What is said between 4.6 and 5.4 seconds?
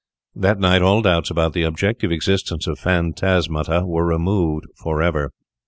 for ever.